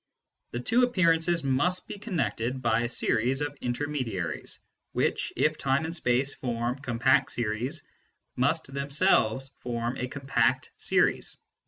The 0.49 0.59
two 0.59 0.81
appearances 0.81 1.43
must 1.43 1.87
be 1.87 1.99
connected 1.99 2.59
by 2.59 2.79
a 2.81 2.89
series 2.89 3.39
of 3.41 3.55
inter 3.61 3.85
mediaries, 3.85 4.57
which, 4.93 5.31
if 5.35 5.59
time 5.59 5.85
and 5.85 5.95
space 5.95 6.33
form 6.33 6.79
compact 6.79 7.29
series, 7.31 7.83
must 8.35 8.73
themselves 8.73 9.51
form 9.59 9.97
a 9.97 10.07
compact 10.07 10.71
series. 10.79 11.37